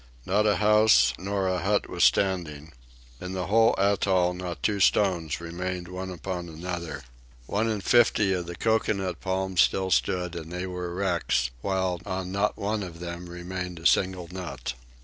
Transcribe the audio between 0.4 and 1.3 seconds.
a house